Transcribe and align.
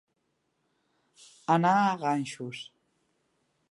Anar 1.57 1.75
a 1.83 1.95
ganxos. 2.07 2.67